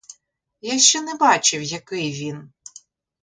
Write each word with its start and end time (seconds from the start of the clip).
Я 0.61 0.79
ще 0.79 1.01
не 1.01 1.15
бачив, 1.15 1.61
який 1.63 2.11
він. 2.11 2.49